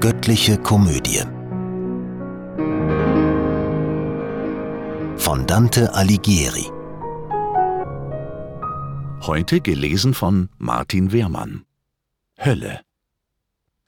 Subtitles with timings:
[0.00, 1.24] Göttliche Komödie
[5.16, 6.70] von Dante Alighieri.
[9.26, 11.64] Heute gelesen von Martin Wehrmann.
[12.38, 12.80] Hölle.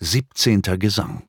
[0.01, 0.63] 17.
[0.81, 1.23] Gesang.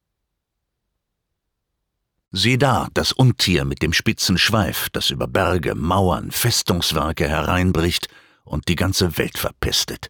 [2.31, 8.07] Sieh da, das Untier mit dem spitzen Schweif, das über Berge, Mauern, Festungswerke hereinbricht
[8.45, 10.09] und die ganze Welt verpestet,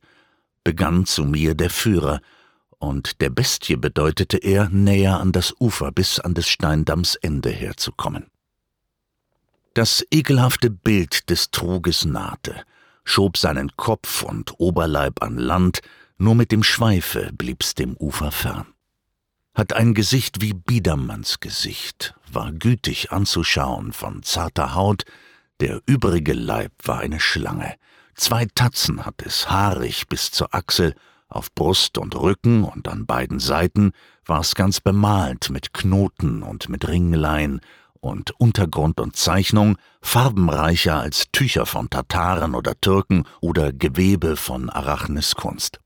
[0.64, 2.22] begann zu mir der Führer,
[2.82, 8.28] und der Bestie bedeutete er, näher an das Ufer bis an des Steindamms Ende herzukommen.
[9.74, 12.64] Das ekelhafte Bild des Truges nahte,
[13.04, 15.80] schob seinen Kopf und Oberleib an Land,
[16.18, 18.68] nur mit dem Schweife blieb's dem Ufer fern.
[19.54, 25.04] Hat ein Gesicht wie Biedermanns Gesicht, war gütig anzuschauen, von zarter Haut,
[25.60, 27.76] der übrige Leib war eine Schlange,
[28.16, 30.96] zwei Tatzen hat es, haarig bis zur Achsel,
[31.32, 33.92] auf Brust und Rücken und an beiden Seiten
[34.26, 37.62] war's ganz bemalt mit Knoten und mit Ringlein,
[38.02, 45.80] und Untergrund und Zeichnung farbenreicher als Tücher von Tataren oder Türken oder Gewebe von Arachniskunst.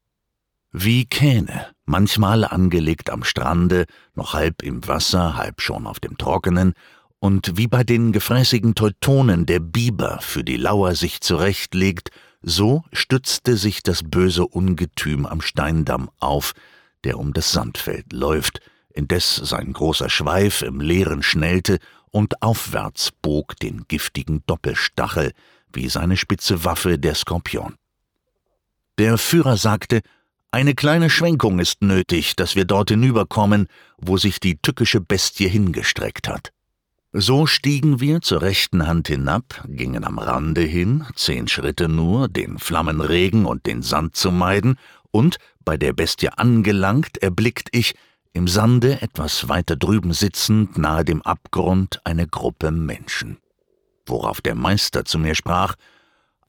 [0.72, 6.74] Wie Kähne, manchmal angelegt am Strande, noch halb im Wasser, halb schon auf dem Trockenen,
[7.20, 12.10] und wie bei den gefräßigen Teutonen der Biber für die Lauer sich zurechtlegt,
[12.46, 16.54] so stützte sich das böse Ungetüm am Steindamm auf,
[17.04, 18.62] der um das Sandfeld läuft,
[18.94, 21.80] indes sein großer Schweif im Leeren schnellte
[22.12, 25.34] und aufwärts bog den giftigen Doppelstachel,
[25.74, 27.76] wie seine spitze Waffe der Skorpion.
[29.00, 30.02] Der Führer sagte,
[30.52, 36.30] eine kleine Schwenkung ist nötig, dass wir dort hinüberkommen, wo sich die tückische Bestie hingestreckt
[36.30, 36.52] hat.
[37.18, 42.60] So stiegen wir zur rechten Hand hinab, gingen am Rande hin, zehn Schritte nur, den
[42.60, 44.78] Flammenregen und den Sand zu meiden,
[45.12, 47.96] und, bei der Bestie angelangt, erblickt ich,
[48.34, 53.38] im Sande etwas weiter drüben sitzend, nahe dem Abgrund, eine Gruppe Menschen.
[54.06, 55.76] Worauf der Meister zu mir sprach,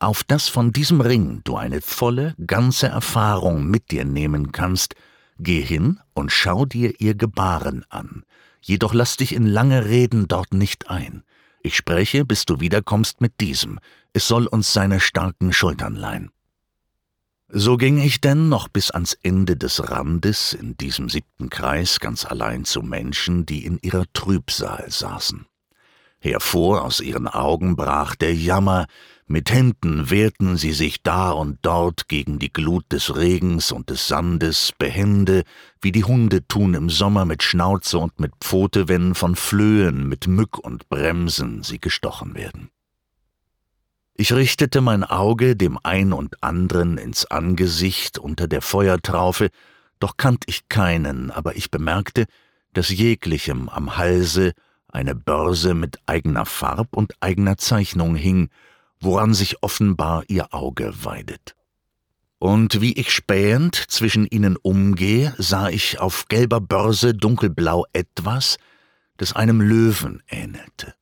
[0.00, 4.96] auf dass von diesem Ring du eine volle, ganze Erfahrung mit dir nehmen kannst,
[5.38, 8.24] geh hin und schau dir ihr Gebaren an,
[8.66, 11.22] jedoch lass dich in lange Reden dort nicht ein.
[11.62, 13.78] Ich spreche, bis du wiederkommst mit diesem,
[14.12, 16.30] es soll uns seine starken Schultern leihen.
[17.48, 22.24] So ging ich denn noch bis ans Ende des Randes in diesem siebten Kreis ganz
[22.24, 25.46] allein zu Menschen, die in ihrer Trübsal saßen.
[26.18, 28.86] Hervor aus ihren Augen brach der Jammer,
[29.28, 34.06] mit Händen wehrten sie sich da und dort gegen die Glut des Regens und des
[34.06, 35.42] Sandes, behende,
[35.80, 40.28] wie die Hunde tun im Sommer mit Schnauze und mit Pfote, wenn von Flöhen mit
[40.28, 42.70] Mück und Bremsen sie gestochen werden.
[44.14, 49.50] Ich richtete mein Auge dem ein und andren ins Angesicht unter der Feuertraufe,
[49.98, 52.26] doch kannt ich keinen, aber ich bemerkte,
[52.72, 54.52] dass jeglichem am Halse
[54.88, 58.50] eine Börse mit eigener Farb und eigener Zeichnung hing,
[59.00, 61.54] woran sich offenbar ihr Auge weidet.
[62.38, 68.58] Und wie ich spähend zwischen ihnen umgehe, sah ich auf gelber Börse dunkelblau etwas,
[69.16, 70.94] das einem Löwen ähnelte.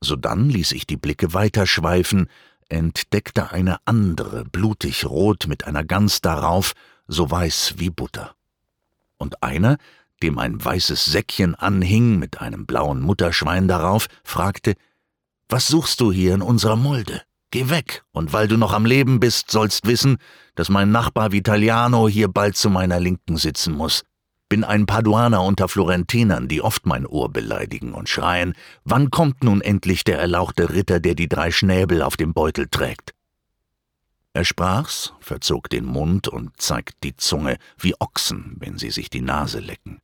[0.00, 2.28] Sodann ließ ich die Blicke weiterschweifen,
[2.68, 6.72] entdeckte eine andere, blutig rot mit einer Gans darauf,
[7.06, 8.34] so weiß wie Butter.
[9.18, 9.78] Und einer,
[10.22, 14.74] dem ein weißes Säckchen anhing mit einem blauen Mutterschwein darauf, fragte,
[15.48, 17.22] was suchst du hier in unserer Mulde?
[17.50, 20.18] Geh weg, und weil du noch am Leben bist, sollst wissen,
[20.56, 24.02] dass mein Nachbar Vitaliano hier bald zu meiner Linken sitzen muss.
[24.48, 28.54] Bin ein Paduaner unter Florentinern, die oft mein Ohr beleidigen und schreien,
[28.84, 33.14] wann kommt nun endlich der erlauchte Ritter, der die drei Schnäbel auf dem Beutel trägt?
[34.34, 39.22] Er sprach's, verzog den Mund und zeigt die Zunge wie Ochsen, wenn sie sich die
[39.22, 39.98] Nase lecken.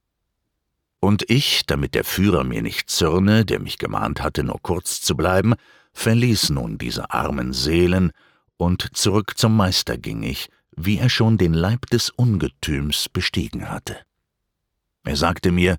[1.04, 5.16] Und ich, damit der Führer mir nicht zürne, der mich gemahnt hatte, nur kurz zu
[5.16, 5.54] bleiben,
[5.94, 8.12] verließ nun diese armen Seelen,
[8.56, 13.96] und zurück zum Meister ging ich, wie er schon den Leib des Ungetüms bestiegen hatte.
[15.02, 15.76] Er sagte mir,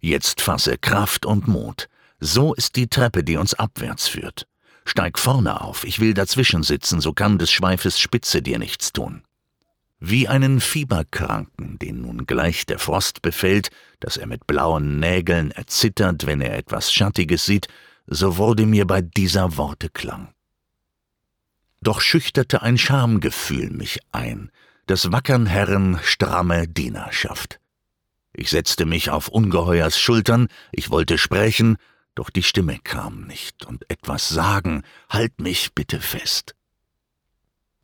[0.00, 1.88] Jetzt fasse Kraft und Mut.
[2.18, 4.48] So ist die Treppe, die uns abwärts führt.
[4.84, 9.22] Steig vorne auf, ich will dazwischen sitzen, so kann des Schweifes Spitze dir nichts tun.
[10.00, 16.26] Wie einen Fieberkranken, den nun gleich der Frost befällt, dass er mit blauen Nägeln erzittert,
[16.26, 17.66] wenn er etwas Schattiges sieht,
[18.06, 20.32] so wurde mir bei dieser Worte Klang.
[21.80, 24.50] Doch schüchterte ein Schamgefühl mich ein,
[24.88, 27.60] des wackern Herren stramme Dienerschaft.
[28.32, 31.76] Ich setzte mich auf Ungeheuers Schultern, ich wollte sprechen,
[32.14, 36.54] doch die Stimme kam nicht, und etwas sagen, halt mich bitte fest.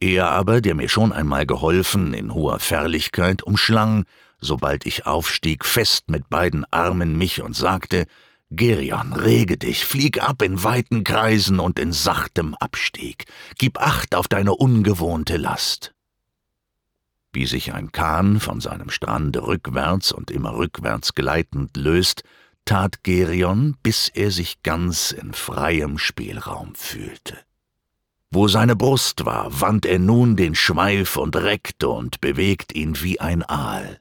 [0.01, 4.05] Er aber, der mir schon einmal geholfen in hoher Fährlichkeit, umschlang,
[4.41, 8.07] sobald ich aufstieg, fest mit beiden Armen mich und sagte,
[8.51, 13.25] Gerion, rege dich, flieg ab in weiten Kreisen und in sachtem Abstieg,
[13.59, 15.95] gib Acht auf deine ungewohnte Last.
[17.33, 22.23] Wie sich ein Kahn von seinem Strande rückwärts und immer rückwärts gleitend löst,
[22.65, 27.39] tat Gerion, bis er sich ganz in freiem Spielraum fühlte.
[28.35, 33.21] Wo seine Brust war, wand er nun den Schweif und reckte und bewegt ihn wie
[33.21, 34.01] ein Aal.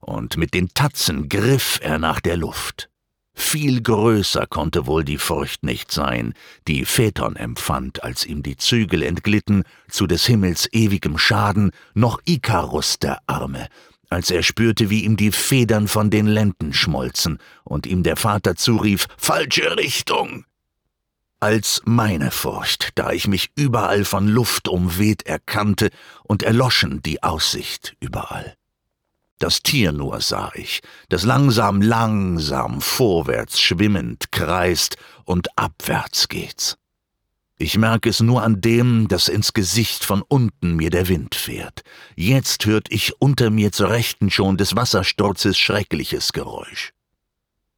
[0.00, 2.90] Und mit den Tatzen griff er nach der Luft.
[3.34, 6.34] Viel größer konnte wohl die Furcht nicht sein,
[6.66, 12.98] die Phaeton empfand, als ihm die Zügel entglitten, zu des Himmels ewigem Schaden, noch Ikarus
[12.98, 13.68] der Arme,
[14.10, 18.56] als er spürte, wie ihm die Federn von den Lenden schmolzen und ihm der Vater
[18.56, 20.46] zurief, falsche Richtung!
[21.42, 25.90] Als meine Furcht, da ich mich überall von Luft umweht erkannte
[26.22, 28.54] und erloschen die Aussicht überall.
[29.40, 36.78] Das Tier nur sah ich, das langsam, langsam vorwärts schwimmend kreist und abwärts geht's.
[37.58, 41.82] Ich merk es nur an dem, dass ins Gesicht von unten mir der Wind fährt.
[42.14, 46.92] Jetzt hört ich unter mir zur Rechten schon des Wassersturzes schreckliches Geräusch.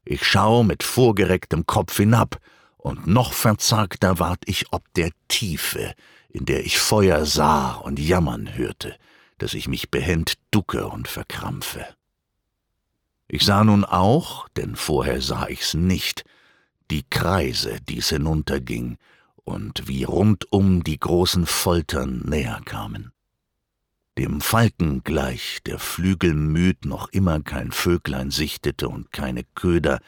[0.05, 2.38] Ich schau mit vorgerecktem Kopf hinab,
[2.85, 5.95] und noch verzagter ward ich ob der Tiefe,
[6.29, 8.95] in der ich Feuer sah und jammern hörte,
[9.39, 11.87] dass ich mich behend ducke und verkrampfe.
[13.27, 16.25] Ich sah nun auch, denn vorher sah ich's nicht,
[16.91, 18.99] die Kreise, die's hinunterging,
[19.45, 23.13] und wie rundum die großen Foltern näher kamen.
[24.19, 30.01] Dem Falken gleich, der flügelmüd noch immer kein Vöglein sichtete und keine Köder,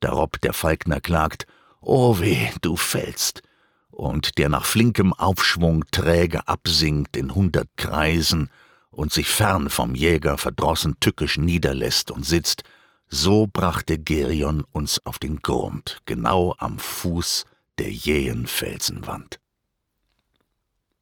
[0.00, 1.46] darob der Falkner klagt,
[1.84, 3.42] O weh, du fällst,
[3.90, 8.50] und der nach flinkem Aufschwung träge absinkt in hundert Kreisen
[8.90, 12.62] und sich fern vom Jäger verdrossen tückisch niederlässt und sitzt,
[13.08, 17.46] so brachte Gerion uns auf den Grund, genau am Fuß
[17.78, 19.40] der jähen Felsenwand.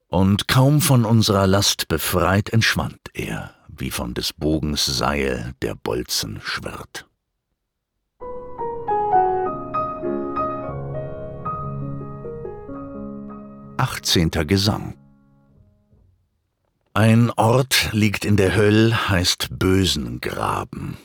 [0.08, 6.40] Und kaum von unserer Last befreit, entschwand er, wie von des Bogens Seil der Bolzen
[6.42, 7.06] schwirrt.
[13.80, 14.94] Achtzehnter Gesang
[16.92, 20.98] ein Ort liegt in der Höll, heißt Bösengraben,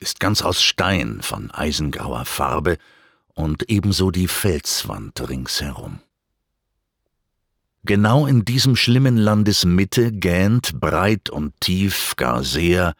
[0.00, 2.78] ist ganz aus Stein von eisengrauer Farbe
[3.34, 6.00] und ebenso die Felswand ringsherum.
[7.84, 12.94] Genau in diesem schlimmen Landes Mitte gähnt breit und tief, gar sehr,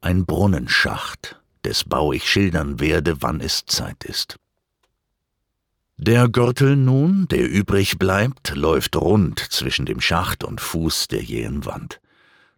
[0.00, 4.38] ein Brunnenschacht, des Bau ich schildern werde, wann es Zeit ist.
[6.00, 11.66] Der Gürtel nun, der übrig bleibt, läuft rund zwischen dem Schacht und Fuß der jähen
[11.66, 12.00] Wand.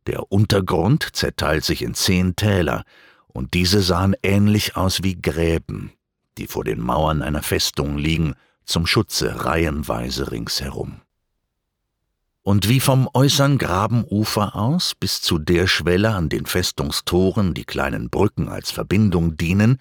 [0.06, 2.84] Der Untergrund zerteilt sich in zehn Täler,
[3.28, 5.90] und diese sahen ähnlich aus wie Gräben,
[6.36, 8.34] die vor den Mauern einer Festung liegen,
[8.66, 11.00] zum Schutze reihenweise ringsherum.
[12.42, 18.10] Und wie vom äußern Grabenufer aus bis zu der Schwelle an den Festungstoren die kleinen
[18.10, 19.78] Brücken als Verbindung dienen,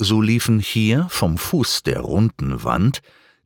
[0.00, 3.02] so liefen hier vom Fuß der runden Wand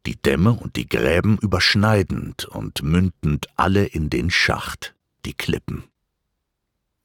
[0.06, 5.84] die Dämme und die Gräben überschneidend und mündend alle in den Schacht, die Klippen.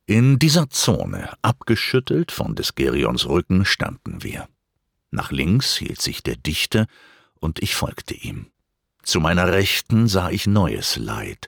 [0.05, 4.47] In dieser Zone, abgeschüttelt von des Gerions Rücken, standen wir.
[5.11, 6.87] Nach links hielt sich der Dichter,
[7.39, 8.47] und ich folgte ihm.
[9.03, 11.47] Zu meiner Rechten sah ich neues Leid,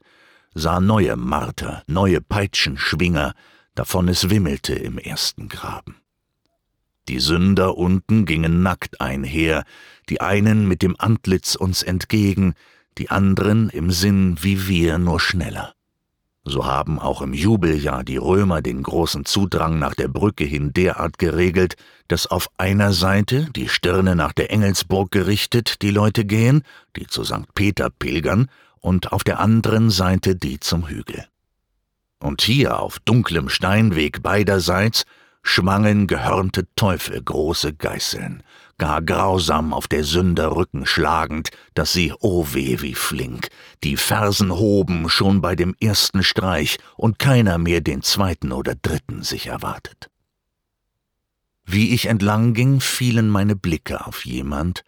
[0.53, 3.33] sah neue Marter, neue Peitschenschwinger,
[3.75, 6.00] davon es wimmelte im ersten Graben.
[7.07, 9.63] Die Sünder unten gingen nackt einher,
[10.09, 12.53] die einen mit dem Antlitz uns entgegen,
[12.97, 15.73] die anderen im Sinn wie wir nur schneller.
[16.43, 21.19] So haben auch im Jubeljahr die Römer den großen Zudrang nach der Brücke hin derart
[21.19, 21.75] geregelt,
[22.07, 26.63] dass auf einer Seite, die Stirne nach der Engelsburg gerichtet, die Leute gehen,
[26.95, 27.53] die zu St.
[27.53, 31.27] Peter pilgern, und auf der anderen Seite die zum Hügel.
[32.19, 35.03] Und hier auf dunklem Steinweg beiderseits
[35.43, 38.43] schwangen gehörnte Teufel große Geißeln,
[38.77, 43.49] gar grausam auf der Sünder Rücken schlagend, dass sie, oh weh, wie flink,
[43.83, 49.23] die Fersen hoben schon bei dem ersten Streich und keiner mehr den zweiten oder dritten
[49.23, 50.09] sich erwartet.
[51.63, 54.83] Wie ich entlang ging, fielen meine Blicke auf jemand,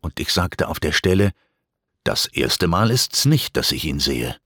[0.00, 1.32] und ich sagte auf der Stelle,
[2.02, 4.36] das erste Mal ist's nicht, dass ich ihn sehe.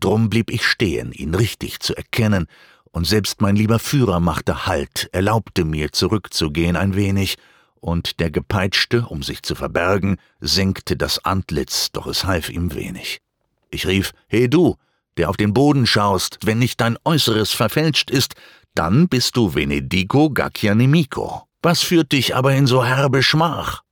[0.00, 2.46] Drum blieb ich stehen, ihn richtig zu erkennen,
[2.96, 7.36] und selbst mein lieber Führer machte Halt, erlaubte mir zurückzugehen ein wenig,
[7.78, 13.20] und der Gepeitschte, um sich zu verbergen, senkte das Antlitz, doch es half ihm wenig.
[13.68, 14.76] Ich rief, He du,
[15.18, 18.34] der auf den Boden schaust, wenn nicht dein Äußeres verfälscht ist,
[18.74, 21.42] dann bist du Venedico Gacchianemico.
[21.60, 23.82] Was führt dich aber in so herbe Schmach?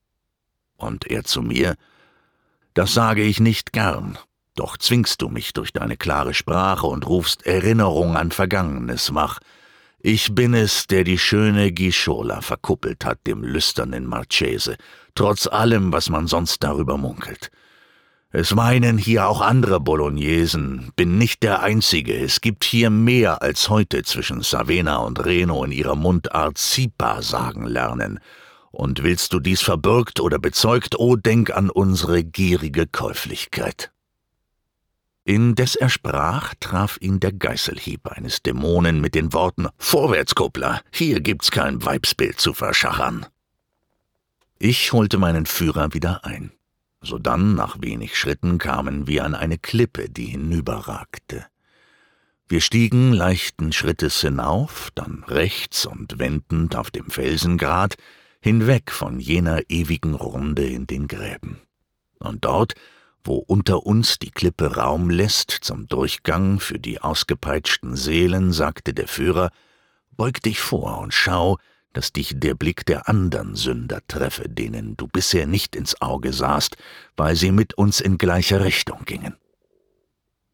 [0.78, 1.74] Und er zu mir,
[2.72, 4.16] das sage ich nicht gern,
[4.54, 9.40] doch zwingst du mich durch deine klare Sprache und rufst Erinnerung an Vergangenes wach.
[9.98, 14.76] Ich bin es, der die schöne Gischola verkuppelt hat, dem lüsternen Marchese,
[15.14, 17.50] trotz allem, was man sonst darüber munkelt.
[18.36, 23.68] Es meinen hier auch andere Bolognesen, bin nicht der Einzige, es gibt hier mehr als
[23.68, 28.18] heute zwischen Savena und Reno in ihrer Mundart Zipa sagen lernen.
[28.72, 33.93] Und willst du dies verbürgt oder bezeugt, o oh, denk an unsere gierige Käuflichkeit.
[35.26, 41.20] Indes er sprach, traf ihn der Geißelhieb eines Dämonen mit den Worten Vorwärts, Kuppler, hier
[41.20, 43.24] gibt's kein Weibsbild zu verschachern.
[44.58, 46.52] Ich holte meinen Führer wieder ein.
[47.00, 51.46] Sodann, nach wenig Schritten, kamen wir an eine Klippe, die hinüberragte.
[52.46, 57.96] Wir stiegen leichten Schrittes hinauf, dann rechts und wendend auf dem Felsengrat,
[58.40, 61.62] hinweg von jener ewigen Runde in den Gräben.
[62.18, 62.74] Und dort,
[63.24, 69.08] wo unter uns die Klippe Raum lässt zum Durchgang für die ausgepeitschten Seelen, sagte der
[69.08, 69.50] Führer,
[70.16, 71.58] beug dich vor und schau,
[71.94, 76.76] dass dich der Blick der andern Sünder treffe, denen du bisher nicht ins Auge sahst,
[77.16, 79.36] weil sie mit uns in gleicher Richtung gingen.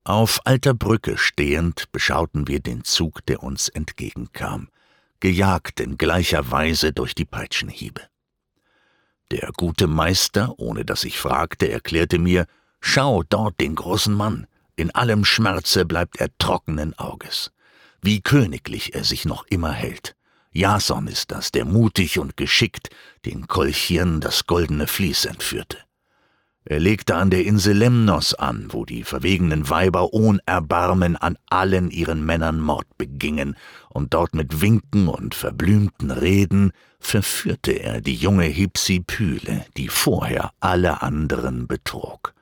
[0.05, 4.69] Auf alter Brücke stehend beschauten wir den Zug, der uns entgegenkam,
[5.19, 8.03] gejagt in gleicher Weise durch die Peitschenhiebe.
[9.31, 12.47] Der gute Meister, ohne dass ich fragte, erklärte mir,
[12.81, 14.47] Schau dort den großen Mann,
[14.77, 17.53] in allem Schmerze bleibt er trockenen Auges.
[18.03, 20.17] Wie königlich er sich noch immer hält.
[20.53, 22.89] Jason ist das, der mutig und geschickt
[23.25, 25.79] den Kolchien das goldene Vlies entführte.
[26.65, 31.91] Er legte an der Insel Lemnos an, wo die verwegenen Weiber ohn Erbarmen an allen
[31.91, 33.57] ihren Männern Mord begingen,
[33.89, 41.01] und dort mit Winken und verblümten Reden verführte er die junge Hypsipyle, die vorher alle
[41.03, 42.35] anderen betrog.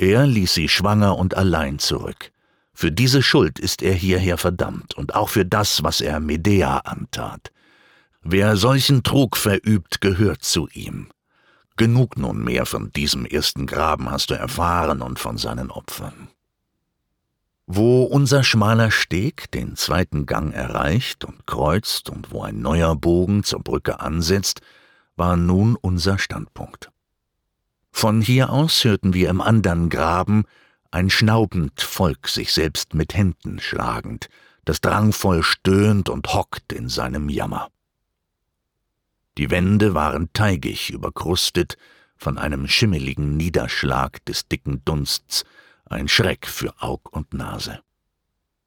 [0.00, 2.32] Er ließ sie schwanger und allein zurück.
[2.72, 7.52] Für diese Schuld ist er hierher verdammt und auch für das, was er Medea antat.
[8.22, 11.10] Wer solchen Trug verübt, gehört zu ihm.
[11.76, 16.28] Genug nunmehr von diesem ersten Graben hast du erfahren und von seinen Opfern.
[17.66, 23.44] Wo unser schmaler Steg den zweiten Gang erreicht und kreuzt und wo ein neuer Bogen
[23.44, 24.62] zur Brücke ansetzt,
[25.16, 26.90] war nun unser Standpunkt.
[28.00, 30.44] Von hier aus hörten wir im andern Graben
[30.90, 34.30] ein schnaubend Volk sich selbst mit Händen schlagend,
[34.64, 37.68] das drangvoll stöhnt und hockt in seinem Jammer.
[39.36, 41.76] Die Wände waren teigig überkrustet
[42.16, 45.44] von einem schimmeligen Niederschlag des dicken Dunsts,
[45.84, 47.82] ein Schreck für Aug und Nase.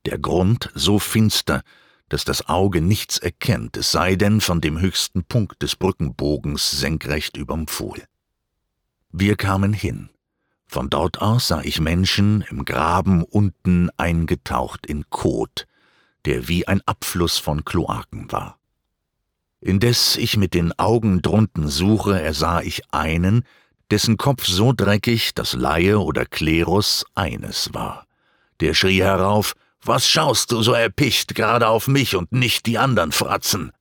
[0.05, 1.63] Der Grund so finster,
[2.07, 7.35] dass das Auge nichts erkennt, es sei denn von dem höchsten Punkt des Brückenbogens senkrecht
[7.35, 8.03] überm Pfuhl.
[9.15, 10.09] Wir kamen hin.
[10.65, 15.67] Von dort aus sah ich Menschen im Graben unten eingetaucht in Kot,
[16.25, 18.57] der wie ein Abfluss von Kloaken war.
[19.61, 23.45] Indes ich mit den Augen drunten suche, ersah ich einen,
[23.91, 28.07] dessen Kopf so dreckig, dass Laie oder Klerus eines war.
[28.61, 29.53] Der schrie herauf,
[29.83, 33.73] Was schaust du so erpicht gerade auf mich und nicht die andern Fratzen?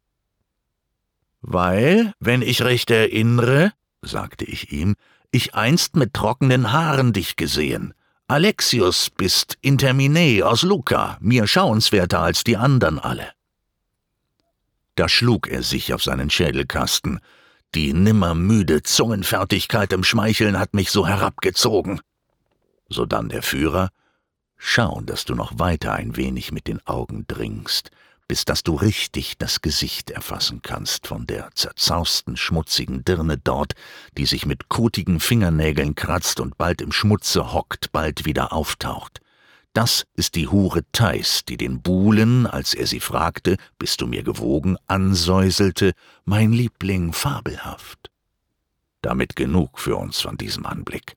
[1.41, 3.73] Weil, wenn ich recht erinnere,
[4.03, 4.95] sagte ich ihm,
[5.33, 7.95] ich einst mit trockenen Haaren dich gesehen.
[8.29, 13.33] Alexius bist Intermine aus Luca, mir schauenswerter als die andern alle.
[14.95, 17.19] Da schlug er sich auf seinen Schädelkasten.
[17.75, 22.01] Die nimmermüde Zungenfertigkeit im Schmeicheln hat mich so herabgezogen.
[22.89, 23.89] Sodann der Führer,
[24.59, 27.91] schau, dass du noch weiter ein wenig mit den Augen dringst,
[28.33, 33.75] bis dass du richtig das Gesicht erfassen kannst von der zerzausten, schmutzigen Dirne dort,
[34.17, 39.21] die sich mit kotigen Fingernägeln kratzt und bald im Schmutze hockt, bald wieder auftaucht.
[39.75, 44.23] Das ist die Hure Theis, die den Buhlen, als er sie fragte, bist du mir
[44.23, 45.93] gewogen, ansäuselte,
[46.25, 48.11] mein Liebling fabelhaft.
[49.03, 51.17] Damit genug für uns von diesem Anblick.